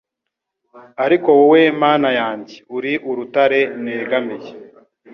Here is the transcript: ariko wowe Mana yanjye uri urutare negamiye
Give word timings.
ariko 1.05 1.27
wowe 1.39 1.61
Mana 1.81 2.09
yanjye 2.19 2.55
uri 2.77 2.93
urutare 3.09 3.59
negamiye 3.83 4.51